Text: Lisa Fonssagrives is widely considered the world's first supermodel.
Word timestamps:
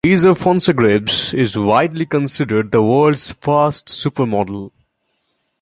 Lisa 0.03 0.29
Fonssagrives 0.33 1.31
is 1.35 1.55
widely 1.55 2.07
considered 2.07 2.71
the 2.71 2.81
world's 2.81 3.33
first 3.33 3.85
supermodel. 3.85 4.71